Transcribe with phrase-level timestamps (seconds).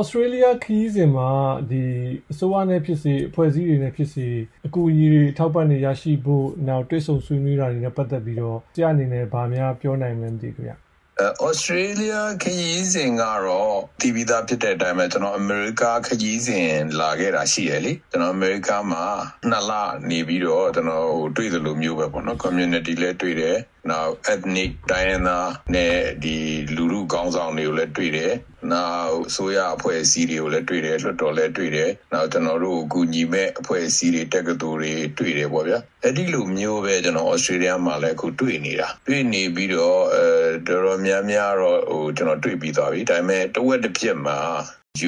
[0.00, 1.30] ဩစတြေးလျခီးစဉ်မှာ
[1.70, 1.84] ဒီ
[2.30, 4.28] အစိုးရနဲ့ဖြစ်စေအဖွဲ့အစည်းတွေနဲ့ဖြစ်စေ
[4.66, 10.72] အကူအညီတွေထောက်ပံ့နေရရှိဖို့နောက်တွဲဆုံဆွေးနွေးတာတွေနဲ့ပတ်သက်ပြီးတော့ဆရာအနေနဲ့ဗာများပြောနိုင်မလဲမသိဘူးဗျ
[11.18, 19.04] ဩစတြေးလျခရီးစဉ်ကတော့တီဗီသားဖြစ်တဲ့အတိုင်းပဲကျွန်တော်အမေရိကခရီးစဉ်လာခဲ့တာရှိရလေကျွန်တော်အမေရိကမှာ
[19.50, 19.72] နှစ်လ
[20.10, 23.58] နေပြီးတော့ကျွန်တော်တွေ့သလိုမျိုးပဲပေါ့နော် community လည်းတွေ့တယ်
[23.90, 26.36] နောက် ethnic တိုင်းရင်းသားနဲ့ဒီ
[26.76, 28.32] လူလူကောင်းဆောင်တွေကိုလည်းတွေ့တယ်
[28.72, 40.26] နောက်ဆိုရအဖွဲ့အစည်းတွေကိုလည်းတွေ့တယ်လွှတ်တော်လည်းတွေ့တယ်နောက်ကျွန်တော်တို့ကူညီမဲ့အဖွဲ့အစည်းတွေတက္ကသိုလ်တွေတွေ့တယ်ပေါ့ဗျာအဲ့ဒီလိုမျိုးပဲကျွန်တော်ဩစတြေးလျမှာလည်းအခုတွေ့နေတာတွေ့နေပြီးတော့အဲ
[40.68, 44.38] တော်တော်များများတော့ဟိုကျွန်တော်တွေ့ပြီးသွားပြီဒါပေမဲ့တဝက်တစ်ပြက်မှာ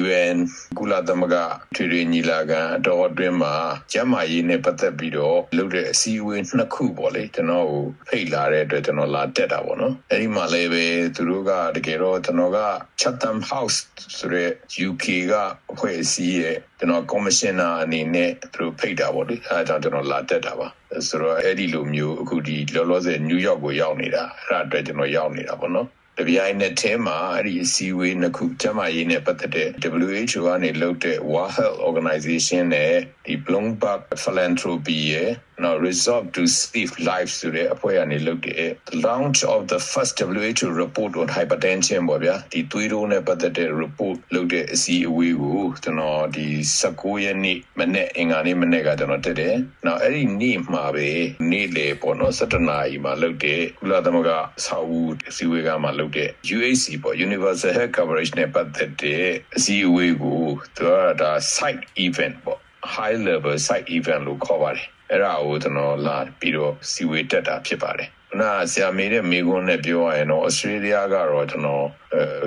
[0.01, 0.37] UN
[0.77, 1.37] ကုလသမဂ္ဂ
[1.75, 3.55] ထွေထွေညီလာခံအတော်အတွင်းမှာ
[3.91, 10.85] ကျန်းမာရေးနဲ့ပတ်သက်ပြီးတော့လုပ်တဲ့အစည်းအဝေးနှစ်ခုပေါ့လေကျွန်တော်ကိုဖိတ်လာတဲ့အတွက်ကျွန်တော်လာတက်တာပေါ့နော်အဲ့ဒီမှာလည်းပဲ
[11.15, 12.59] သူတို့ကတကယ်တော့ကျွန်တော်က
[13.01, 13.77] Chatham House
[14.17, 14.49] ဆိုတဲ့
[14.87, 15.33] UK က
[15.71, 20.67] အဖွဲ့အစည်းရဲ့ကျွန်တော် commissioner အနေနဲ့သူတို့ဖိတ်တာပေါ့လေအဲဒါကြောင့်ကျွန်တော်လာတက်တာပါ
[21.07, 25.87] ဆိုတော့အဲ့ဒီလိုမျိုးအခုဒီလောလောဆယ်နယူးယောက်ကိုရောက်နေတာအဲ့ဒါအတွက်ကျွန်တော်ရောက်နေတာပေါ့နော်
[26.19, 29.69] တပြိုင်နက်တည်းမှာအဲ့ဒီအစည်းအဝေးနှစ်ခုကျန်းမာရေးနဲ့ပတ်သက်တဲ့
[30.07, 32.93] WHO ကနေလုပ်တဲ့ World Health Organization နဲ့
[33.25, 35.31] ဒီ Bloomberg Philanthropy ရဲ့
[35.63, 42.01] နော် Resolve to Save Lives ဆိုတဲ့အဖွဲ့ကနေလုပ်တဲ့ the launch of the first WHO report on hypertension
[42.09, 46.47] ပေါ့ဗျာဒီသွေးတိုးနဲ့ပတ်သက်တဲ့ report လုပ်တဲ့အစည်းအဝေးကိုကျွန်တော်ဒီ
[46.81, 51.07] 19ရက်နေ့မနေ့အင်္ဂါနေ့မနေ့ကကျွန်တော်တက်တယ်။နောက်အဲ့ဒီနေ့မှာပဲ
[51.51, 54.31] နေ့လေပေါ့နော်17နာရီမှာလုပ်တဲ့ကုလသမဂ္ဂ
[54.65, 60.43] စာအုပ်အစည်းအဝေးကမှလုပ်တဲ့ UHC ပေါ့ Universal Health Coverage နဲ့ပတ်သက်တဲ့အစည်းအဝေးကို
[60.75, 62.59] သူကဒါ site event ပေါ့
[62.95, 71.85] high level site event လို့ခေါ်ပါတယ် အဲ့ဒါကိုကျွန်တော်လာပြီးတော့စီဝေးတက်တာဖြစ်ပါတယ်နာဆရာမေးတဲ့မိကွန်းနဲ့ပြောရရင်တော့ဩစတြေးလျကတော့ကျွန်တော်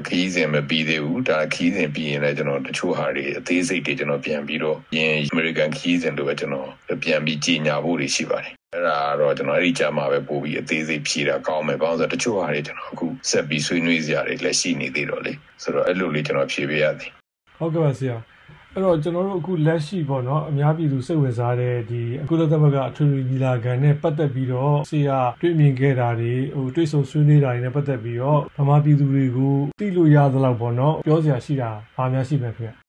[0.09, 6.69] ခီးစဉ်မပြီးသေးဘူးဒါခီးစဉ်ပြီးရင်လည်းကျွန်တော်တချို့ဟာတွေအသေးစိတ်တွေကျွန်တော်ပြန်ပြီးတော့ယင်အမေရိကန်ခီးစဉ်တို့ပဲကျွန်တော်
[7.03, 15.33] ပြန်ပြီးကြီးညာဖို့တွေရှိပါတယ်အဲ့ဒါတော့ကျွန်တော်အဲ့ဒီကြမှာပဲပို့ပြီးအသေးစိတ်ဖြည့်တာကောင်းမယ်ဘာလို့ဆိုတော့တချို့ဟာတွေကျွန်တော်အခုဆက်ပြီးဆွေးနွေးစရာတွေလည်းရှိနေသေးတော့လေ
[15.63, 17.11] ဆိုတော့အဲ့လိုလေးကျွန်တော်ဖြည့်ပေးရသည်
[17.59, 18.17] ဟုတ်ကဲ့ပါဆရာ
[18.75, 32.83] အဲ့တော့ကျွန်တော်တို့အခုလက်ရှိပေါ့နော်အများပြည်သူစိတ်ဝင်စားတဲ့ဒီအကုလသမဂ္ဂအထွေထွေညီလာခံနဲ့ပတ်သက်ပြီးတော့ဆရာတွေ့မြင်ခဲ့တာတွေဟိုတွေ့ဆုံဆွေးနွေးတာတွေနဲ့ပတ်သက်ပြီးတော့ဗမာပြည်သူတွေကိုသိလို့ရသလောက်ပေါ့နော်ပြောစရာရှိတာဘာများရှိမယ်ခင်ဗျ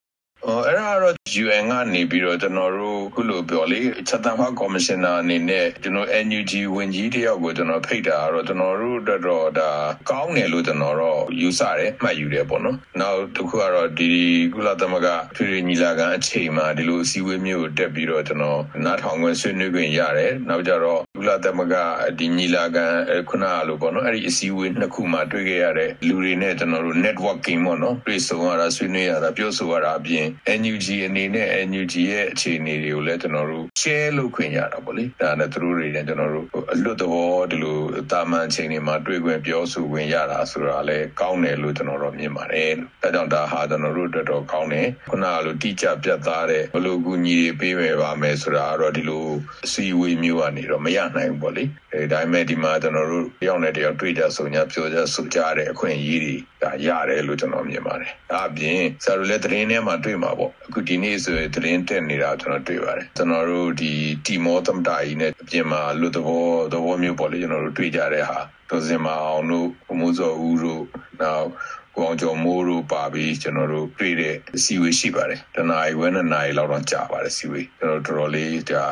[0.46, 9.72] အော်အဲ့ဒါ တော့ UN ကနေပြီးတော့ကျွန်တော်တို့ခုလိုပြောလေချက်တန်ဖာကော်မရှင်နာအနေနဲ့ကျွန်တော် NUG ဝင်ကြီးတယောက်ကိုကျွန်တော်ဖိတ်တာတော့ကျွန်တော်တို့တော်တော်ဒါ
[10.10, 14.10] ကောင်းတယ်လို့ကျွန်တော်တော့ယူဆတယ်မှတ်ယူတယ်ပေါ့နော်နောက်တစ်ခုကတော့ဒီ
[14.54, 21.76] ကုလသမဂ္ဂထွေထွေညီလာခံအချိန်မှာဒီလိုအစည်းအဝေးမျိုးတက်ပြီးတော့ကျွန်တော်နားထောင်ခွင့်ဆွေးနွေးခွင့်ရတယ်နောက်ကြတော့ကု လသမဂ္ဂ
[22.20, 22.86] ဒီညီလာခံ
[23.30, 30.26] ခုနကလိုပေါ့နော်အဲ့ဒီအစည်းအဝေးနှစ်ခုမှာတွေ့ခဲ့ရတဲ့လူတွေနဲ့ကျွန်တော်တို့ networking ပေါ့နော်တွေ့ဆုံရတာဆွေးနွေးရတာပြောဆိုရတာအပြင်
[30.60, 37.78] NUG အနေနဲ့ NUG ရဲ့အခြေအနေတွေကိုလည်းကျွန်တော်တို့ share လုပ်ခွင့်ရတာပေါ့လေဒါနဲ့သူတို့တွေနဲ့ကျွန်တော်တို့အလွတ်သဘောဒီလို
[38.12, 49.26] တာမန်ချိန်တွေမှာတွေ့ခွင့်ပြောဆိုခွင့်ရတာဆိုတာလည်းကောင်းတယ်လို့ကျွန်တော်တို့မြင်ပါတယ်ဒါကြောင့်ဒါဟာကျွန်တော်တို့အတွက်တော့ကောင်းတယ်ခုနကလိုတိကျပြတ်သားတဲ့ဘလို့ကူညီတွေပေးမယ်ပါမယ်ဆိုတာကတော့ဒီလို
[49.66, 51.64] အစည်းအဝေးမျိုးကနေတော့မရနိုင်ဘူးပေါ့လေ
[51.94, 63.92] အဲဒါပေမဲ့ဒီမှာကျွန်တော်တို့တယောက်နဲ့တယောက်တွေ့ကြဆုံကြပြောကြဆိုကြတဲ့အခွင့်အရေးတွေဒါရတယ်လို့ကျွန်တော်မြင်ပါတယ်ဒါအပြင်ဆရာတို့လည်းသတင်းထဲမှာတွေ့မှာပေါ့အခုဒီနေ့ဆိုရင်သတင်းတက်နေတာကျွန်တော်တွေ့ပါတယ်ကျွန်တော်တို့ဒီ
[64.26, 70.84] တီမောသမတာကြီးနဲ့အပြင်မှာလူသဘောသဘောမျိုးပေါ့လေကျွန်တော်တို့တွေ့ကြတဲ့ဟာဒေါ်စင်မအောင်တို့ဘမိုးစောဦးတို့
[71.22, 71.48] နောက်
[71.96, 78.84] ကိုအောင်ကျော်မိုးတို့ပါပြီးကျွန်တော်တို့တွေ့တဲ့အစည်းအဝေးရှိပါတယ်တနားရီဝဲနဲ့နာရီလောက်တော့ကြာပါတယ်စီဝေးကျွန်တော်တော်တော်လေးဒါ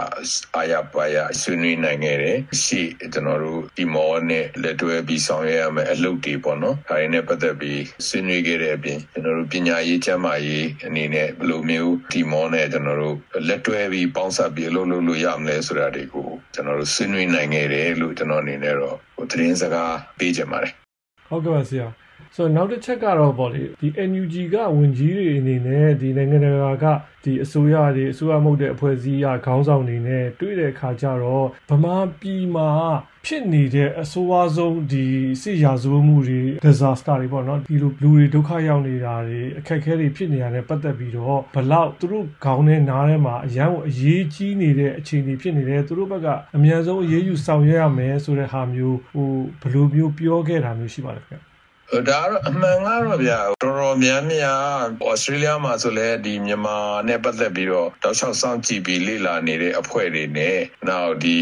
[0.57, 18.97] အာရပါရဆွေးနွေးနိုင်ခဲ့တယ်ရှေ့ကျွန်တော်တို့ဒီမောနဲ့လက်တွဲပြီးဆောင်ရွက်ရမယ်အလုပ်တွေပေါ့နော်ဒါတွေနဲ့ပတ်သက်ပြီးဆွေးနွေးခဲ့တဲ့အပြင်ကျွန်တော်တို့ပညာရေးကျန်းမာရေးအနေနဲ့ဘယ်လိုမျိုးဒီမောနဲ့ကျွန်တော်တို့လက်တွဲပြီးပေါင်းစပ်ပြီးအလုပ်လုပ်လို့ရမလဲဆိုတာတွေကိုကျွန်တော်တို့ဆွေးနွေးနိုင်ခဲ့တယ်လို့ကျွန်တော်အနေနဲ့တော့
[19.31, 20.73] သတင်းစကားပေးကြပါတယ်
[21.29, 21.88] ဟုတ်ကဲ့ပါဆရာ
[22.36, 26.86] ဆိုတော့နောက်တစ်ချက်ကတော့ပေါ့လေဒီ NUG ကဝင်ကြီးတွေအနေနဲ့ဒီနိုင်ငံတကာက
[27.24, 32.69] ဒီအစိုးရတွေအစိုးရမဟုတ်တဲ့အဖွဲ့အစည်းအခေါင်းဆောင်တွေနဲ့တွေ့တဲ့အခါကျတော့ဗမာပြည်မှာ
[33.25, 35.06] ဖြစ်နေတဲ့အဆိုးဝါးဆုံးဒီ
[35.42, 46.27] စစ်ရာဇဝတ်မှုတွေ disaster တွေပေါ့နော်ဒီလိုလူတွေဒုက္ခရောက်နေတာတွေအခက်အခဲတွေဖြစ်နေတာနဲ့ပတ်သက်ပြီးတော့ဘလောက်သူတို့ခေါင်းထဲနားထဲမှာအရန်ကိုအရေးကြီးနေတဲ့အခြေအနေဖြစ်နေတယ်သူတို့ဘက်က
[46.57, 49.30] အများဆုံးအရေးယူဆောင်ရွက်ရမယ်ဆိုတဲ့ဟာမျိုးဟို
[49.62, 51.50] ဘယ်လိုမျိုးပြောခဲ့တာမျိုးရှိပါလဲခင်ဗျ
[51.91, 56.77] ဒါကတော့အမှန်ကတော့ဗျာတော်တော်များများဩစတြေးလျမှာဆိုလဲဒီမြန်မာ
[57.07, 60.57] နဲ့ပတ်သက်ပြီးတော့တောက်လျှောက်စောင့်ကြည့်ပြီးလေ့လာနေတဲ့အဖွဲ့တွေနဲ့
[60.88, 61.38] နောက်ဒီ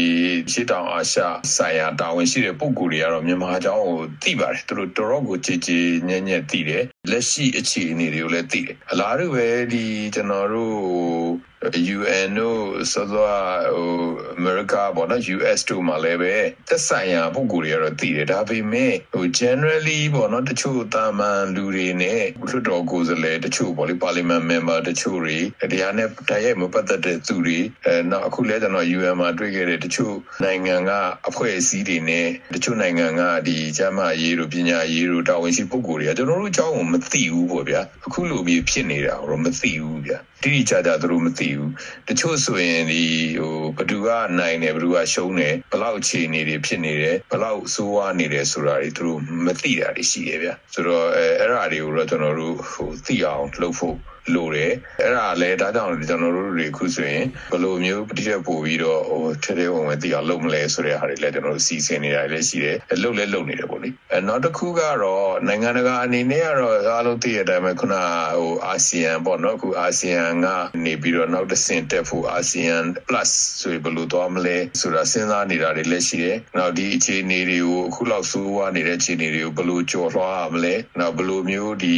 [0.52, 1.20] ရှေ့တောင်အာရှ
[1.56, 11.49] ဆိုင်ရာတာဝန်ရှိတဲ့ပုဂ္ဂိုလ်တွေကတော့မြန်မာအကြောင်းကိုသိပါတယ်သူတို့တော်တော်ကိုကြည်ကြည်ညံ့ညံ့သိတယ်လက်ရှိအခြေအနေတွေကိုလည်းသိတယ်အလားတူပဲဒီကျွန်တော်တို့
[11.96, 12.62] UN တို့
[12.92, 13.32] ဆိုတော့
[13.76, 13.92] ဟို
[14.38, 16.34] America ပေါ့နော် US တို့မှာလည်းပဲ
[16.68, 25.38] သက်ဆိုင်ရာပုံကိုယ်တွေကတော့တည်တယ်ဒါပေမဲ့ဟို generally ပေါ့နော်တချို့တာမန်လူတွေနဲ့လွှတ်တော်ကိုယ်စားလှယ်တချို့ပေါ့လေ parliament member တချို့တွေ
[25.72, 30.14] တရားနဲ့တိုက်ရိုက်မပတ်သက်တဲ့သူတွေအဲနောက်အခုလဲကျွန်တော် UN မှာတွေ့ခဲ့တဲ့တချို့
[30.44, 30.90] နိုင်ငံက
[31.28, 41.72] အဖွဲ့အစည်းတွေနဲ့တချို့နိုင်ငံကဒီကျမ်းမာရေးတို့ပညာရေးတို့တာဝန်ရှိပုဂ္ဂိုလ်တွေကကျွန်တော်တို့အကြောင်းကိုမသိဘူးပေါ့ဗျာအခုလိုမျိုးဖြစ်နေတာတော့မသိဘူးဗျာတိတိကျကျသူတို့မသိဘူး
[42.08, 43.02] တချို့ဆိုရင်ဒီ
[43.40, 44.08] ဟိုဘသူက
[44.38, 53.96] နိုင်တယ်ဘသူကရှုံးတယ်ဘလောက်အခြေအနေတွေဖြစ်နေတယ်ဘလောက်စိုးဝါနေတယ်ဆိုတာတွေသူတို့မသိတာတွေရှိတယ်ဗျဆိုတော့အဲအဲ့ဒါတွေကိုတော့ကျွန်တော်တို့ဟိုသိအောင်လုပ်ဖို့
[54.36, 67.94] လိုတယ်အဲ့ဒါလည်းဒါကြောင့်ကျွန်တော်တို့တွေခုဆိုရင်ဘယ်လိုမျိုးပဋိသက်ပို့ပြီးတော့ဟိုထဲထဲဝင်ဝင်သိအောင်လုပ်မလဲဆိုတဲ့ဟာတွေလည်းကျွန်တော်တို့စီစဉ်နေတာလည်းရှိတယ်လုပ်လည်းလုပ်နေတယ်ပေါ့လေအဲနောက်တစ်ခုကတော့နိုင်ငံတကာအနေနဲ့ကတော့အားလုံးသိရတဲ့အတိုင်းပဲခုန
[68.38, 70.46] ဟိုအာဆီယံပေါ့နော်ခုအာဆီယံက
[70.84, 72.76] နေပြီးတော့နောက်တစ်ဆင့်တက်ဖို့အာဆီယံ
[73.08, 73.30] plus
[73.60, 81.96] ဆိုဘယ်လိုသွားမလဲဆိုတာစဉ်းစားနေတာတွေလည်းရှိတယ်နောက်ဒီအခြေအနေတွေကိုအခုလောက်ဆိုးဝါးနေတဲ့အခြေအနေတွေကိုဘယ်လိုကျော်လွှားရမလဲနောက်ဘယ်လိုမျိုးဒီ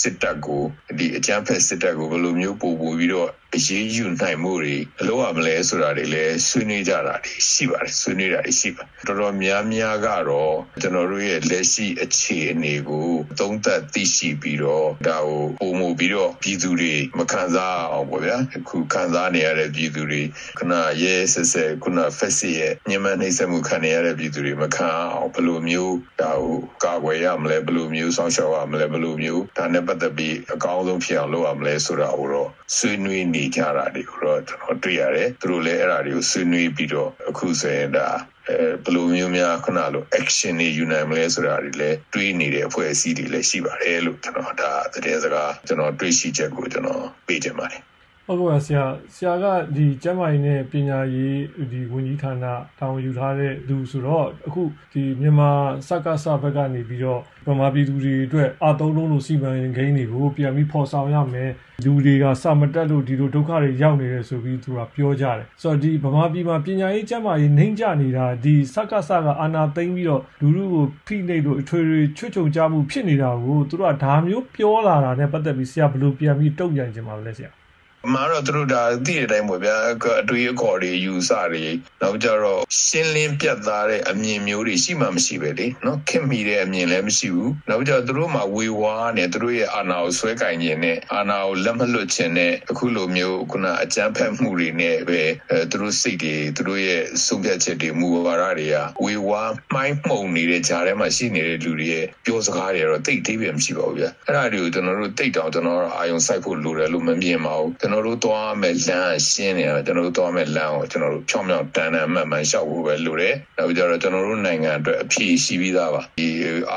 [0.00, 0.62] စစ်တပ်ကို
[0.98, 13.08] ဒီအကြမ်းဖက်စစ်တပ်ကိုဘယ်လိုမျိုးပို့ပို့ပြီးတော့ အရေးယူနိုင်မှုတွေအလို့ရမလဲဆိုတာတွေလည်းဆွေးနွေးကြတာတွေရှိပါတယ်ဆွေးနွေးတာတွေရှိပါတော်တော်များများကတော့ကျွန်တော်တို့ရဲ့လက်ရှိအခြေအနေကို
[13.40, 20.22] သုံးသပ်သိရှိပြီးတော့ဒါကိုပုံမှုပြီးတော့ပြည်သူတွေမခံစားအောင်ပေါ့ဗျာအခုခံစားနေရတဲ့ပြည်သူတွေ
[20.58, 20.72] ခုန
[21.02, 38.08] ရဲဆက်ဆက်ခုနဖက်စီရဲ့ညမနှိမ့်ဆက်မှုခံနေရတဲ့ပြည်သူတွေမခံအောင်ဘယ်လိုမျိုးဒါကိုကာကွယ်ရမလဲဘယ်လိုမျိုးဆောင်ရှောက်ရမလဲဘယ်လိုမျိုးဒါနဲ့ပတ်သက်ပြီးအကောင်းဆုံးဖြစ်အောင်လုပ်ရမလဲဆိုတာကိုတော့ဆွေးနွေးနေကြတာတွေကိုတော့ကျွန်တော်တွေ့ရတယ်သူတို့လည်းအဲ့ဒါတွေကိုဆွေးနွေးပြီးတော့အခုဆိုရင်ဒါ
[38.48, 47.82] အဲဘယ်လိုမျိုးများခုနလို action တွေယူနိုင်မလဲဆိုတာတွေလည်းတွေးနေတဲ့အဖွဲ့အစည်းတွေလည်းရှိပါတယ်လို့ကျွန်တော်ဒါသတင်းစကားကျွန်တော်တွေးရှိချက်ကိုကျွန်တော်ပေးချင်ပါတယ်
[48.26, 48.84] ဟုတ်ကဲ့ပါဆရာ
[49.14, 49.44] ဆရာက
[49.76, 51.38] ဒီကျမ်းမာရေးနဲ့ပညာရေး
[51.72, 52.44] ဒီဝန်ကြီးဌာန
[52.78, 54.62] တာဝန်ယူထားတဲ့သူဆိုတော့အခု
[54.92, 55.50] ဒီမြန်မာ
[55.88, 61.50] စက္ကစဘက်ကနေပြီးတော့ဗမာပြည်သူတွေအတွက်အသုံးလုံးလို့စီမံကိန်းတွေကိုပြန်ပြီးဖော်ဆောင်ရမယ်
[61.84, 77.63] လူတွေကစမတက်လို့ဒီလိုဒုက္ခတွေရောက်နေတယ်ဆိုပြီးသူကပြောကြတယ်ဆိုတော့ဒီဗမာပြည်မှာပညာရေးကျမ်းမာရေးနှိမ့်ကြနေတာဒီစက္ကစကအာဏာသိမ်းပြီးတော့လူလူကိုဖိနှိပ်လို့အထွေထွေချွတ်ချုံကြမှုဖြစ်နေတာကိုသူတို့ကဒါမျိုးပြောလာတာနဲ့ပတ်သက်ပြီးဆရာဘယ်လိုပြန်ပြီးတုံ့ပြန်ခြင်းပါလဲဆရာအ
[78.12, 79.76] မှန်တော့သူတို့ဒါသိတဲ့အတိုင်းပေါ့ဗျာ
[80.22, 81.64] အတွေးအခေါ်တွေယူဆတွေ
[82.02, 116.28] နောက်ကြတော့ရှင်းလင်းပြတ်သားတဲ့အမြင်မျိုးတွေရှိမှမရှိပဲလေနော်ခင်မိတဲ့အမြင်လည်းမရှိဘူးနောက်ကြတော့သူတို့မှာဝေဝါးနဲ့သူတို့ရဲ့အာဏာကိုဆွဲကင်ခြင်းနဲ့အာဏာကိုလက်မလွတ်ခြင်းနဲ့အခုလိုမျိုးခုနအကြမ်းဖက်မှုတွေနဲ့ပဲအဲသူတို့စိတ်တွေသူတို့ရဲ့ဆုံးဖြတ်ချက်တွေမူဝါဒတွေကဝေဝါးမှိုင်းမှုန်နေတဲ့ဂျာထဲမှာရှိနေတဲ့လူတွေရဲ့ပြောစကားတွေကတော့တိတ်တိတ်ပဲမရှိပါဘူးဗျာအဲ့ဒါတွေကိုကျွန်တော်တို့တိတ်တောင်ကျွန်တော်အာယုံစိုက်ဖို့လိုတယ်လို့မမြင်ပါဘူးကျွန်တော်တို့သွားမယ်လမ်းရှင်းနေတော့ကျွန်တော်တို့သွားမယ်လမ်းကိုကျွန်တော်တို့ဖြောင်းဖြောင်းတန်တန်မှန်မှန်ရှောက်ဖို့ပဲလိုတယ်နောက်ကြတော့ကျွန်တော်တို့နိုင်ငံအတွက်အဖြေရှိပြီးသားပါဒီ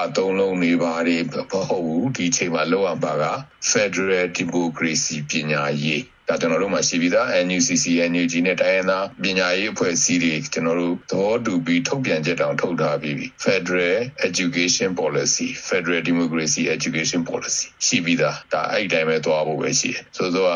[0.01, 1.33] အသုံးလုံးနေပါတွေမ
[1.69, 3.25] ဟုတ်ဘူးဒီချိန်မှာလောက်အောင်ပါက
[3.69, 13.97] Federal Democracy ပညာရေး ဒါကျွန်တော်တို့မှာရှိပြီးသား NUCC NUG နဲ့တိုင်းရင်းသားပညာရေးအဖွဲ့အစည်းတွေကျွန်တော်တို့သဘောတူပြီးထုတ်ပြန်ချက်တောင်ထုတ်ထားပြီးပြီ Federal
[14.27, 20.55] Education Policy Federal Democracy Education Policy ရှိပြီးသားဒါအဲ့ဒီတိုင်းပဲသွားဖို့ပဲရှိတယ်ဆိုတော့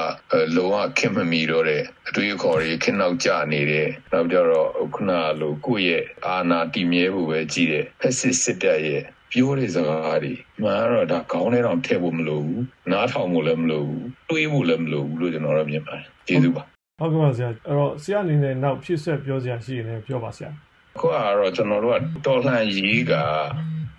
[0.56, 16.64] လုံးဝခင်မမီတော့တဲ့အတွေ့အခေါ်တွေခင်နောက်ကျနေတဲ့နောက်ကြတော့ခုနလိုကိုယ့်ရဲ့အာဏာတည်မြဲဖို့ပဲကြည့်တဲ့ဖက်စစ်စစ်တပ်ရဲ့ ပြောတဲ့စကားတွေမှန်တော့ဒါခေါင်းထဲတော့ထည့်ဖို့မလိုဘူးနားထောင်ဖို့လည်းမလိုဘူးတွေးဖို့လည်းမလိုဘူးလို့ကျွန်တော်တို့မြင်ပါတယ်ကျေးဇူးပါ
[17.00, 20.50] ဟုတ်ကဲ့ပါဆရာအဲ့တော့ဆရာအနေနဲ့နောက်ဖြစ်ဆက်ပြောစရာရှိရင်လည်းပြောပါဆရာ
[21.00, 23.14] ခုကတော့ကျွန်တော်တို့ကတော်လှန်ရေးက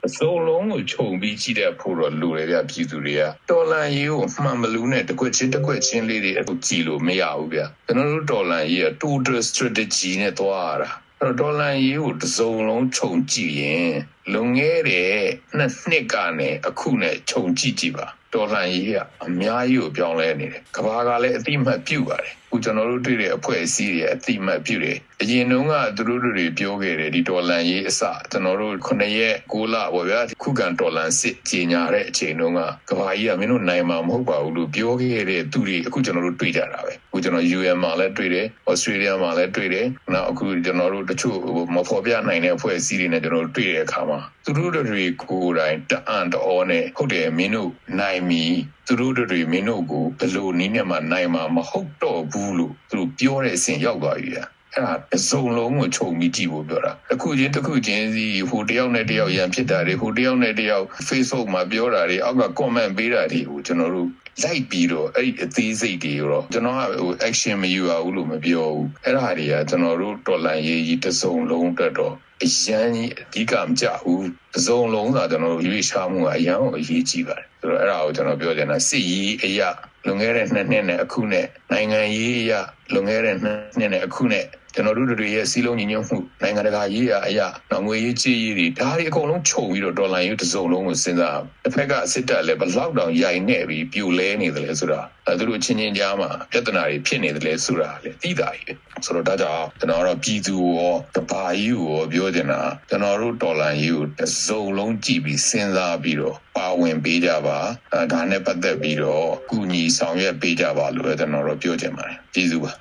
[0.06, 10.90] အစုံလုံးကိုခြုံပြီးကြည့်တဲ့ဖို့တော့လိုတယ်ဗျပြည်သူတွေကတော်လန်ရေးကိုမှန်မလူနဲ့တကွက်ချင်းတကွက်ချင်းလေးတွေအခုကြည်လို့မရဘူးဗျကျွန်တော်တို့တော်လန်ရေးက total strategy နဲ့သွားရတာ
[11.24, 13.92] အဲ့တော့ဒေါ်လာရေးကိုတစုံလုံးခြုံကြည့်ရင်
[14.32, 15.16] လွန်ခဲ့တဲ့
[15.56, 18.92] နှစ်နှစ်ကနေအခုနဲ့ခြုံကြည့်ကြည့်ပါဒေါ်လာရေးက
[19.26, 41.36] အများကြီးကိုပြောင်းလဲနေတယ်ကဘာကလည်းအတိမတ်ပြုတ်ပါတယ် ခုကျွန်တော်တို့တွေ့တဲ့အဖွဲ့အစည်းတွေအတိမတ်ပြုတယ်အရင်တုန်းကသူတို့တွေပြောခဲ့တယ်ဒီဒေါ်လန်ရေးအစကျွန်တော်တို့9ရက်6လပေါ့ဗျာခုခံဒေါ်လန်စစ်ကြီးညာတဲ့အချိန်တုန်းကကဘာကြီးကမင်းတို့နိုင်မှာမဟုတ်ပါဘူးလို့ပြောခဲ့တဲ့သူတွေအခုကျွန်တော်တို့တွေ့ကြတာပဲအခုကျွန်တော် UN မှာလည်းတွေ့တယ် Australia မှာလည်းတွေ့တယ်နောက်အခုကျွန်တော်တို့တချို့
[41.74, 48.44] မဖော်ပြနိုင်တဲ့အဖွဲ့အစည်းတွေနဲ့ကျွန်တော်တို့တွေ့တဲ့အခါမှာသူတို့တွေကိုယ်တိုင်တအံ့တော်နဲ့ဟုတ်တယ်မင်းတို့နိုင်ပြီ
[48.92, 64.08] သူတို့တွေမင်းတို့ကိုဘယ်လိုနည်းနဲ့မှနိုင်မှာမဟုတ်တော့ဘူးလို့သူတို့ပြောတဲ့အဆင့်ရောက်သွားပြီอ่ะအဲ့ဒါအစုံလုံးကိုခြုံပြီးကြည့်ဖို့ပြောတာတစ်ခုချင်းတစ်ခုချင်းစီဟိုတယောက်နဲ့တယောက်ရန်ဖြစ်တာတွေဟိုတယောက်နဲ့တယောက် Facebook မှာပြောတာတွေအောက်က comment ပေးတာတွေကိုကျွန်တော်တို့
[64.40, 79.68] လိုက်ပြီးတော့အဲ့ဒီအသေးစိတ်တွေရောကျွန်တော်ကဟို action မယူရဘူးလို့မပြောဘူးအဲ့ဒါတွေကကျွန်တော်တို့တော်လန်ရေးကြီးတစ်စုံလုံးအတွက်တော့အရန်ကြီးအဓိကမကြဘူးတစ်စုံလုံးသာကျွန်တော်တို့ရွေးချမှုကအရန်ကိုအရေးကြီးပါတယ်ဆိုတော့အဲ့ဒါကိုကျွန်တော်ပြောချင်တာစစ်ရေးအရာ
[80.06, 82.60] လွန်ခဲ့တဲ့နှစ်နှစ်နဲ့အခုနဲ့နိုင်ငံရေးအရာ
[82.92, 102.60] လွန်ခဲ့တဲ့နှစ်နှစ်နဲ့အခုနဲ့ ကျွန်တော်တို့တွေရဲ့စီးလုံးညီညွတ်မှုနိုင်ငံတကာရေးရာအရာနောက်ငွေရေးကြေးရေးတွေဒါတွေအကုန်လုံးခြုံပြီးတော့ဒေါ်လာရေးတစ်စုံလုံးကိုစဉ်းစားတစ်ဖက်ကစစ်တပ်လည်းဘလောက်တောင်ရိုင်နေပြီးပြိုလဲနေတယ်လဲဆိုတာအဲသူတို့ချင်းချင်းကြားမှာပြဿနာတွေဖြစ်နေတယ်လဲဆိုတာလေသိတာကြီးဆိုတော့ဒါကြောင့်ကျွန်တော်တို့ပြည်သူရောတဘာကြီးကိုပြောချင်တာ
[102.90, 107.58] ကျွန်တော်တို့ဒေါ်လာရေးကိုတစ်စုံလုံးကြည့်ပြီးစဉ်းစားပြီးတော့ပါဝင်ပေးကြပါ
[107.94, 112.72] အဲဒါနဲ့ပတ်သက်ပြီးတော့ကုညီဆောင်ရွက်ပေးကြပါလို့ကျွန်တော်တို့ပြောချင်ပါတယ်ကျေးဇူးပါ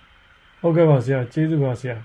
[0.62, 1.96] ဟုတ်ကဲ့ပါဆရာကျေးဇူးပါဆရာ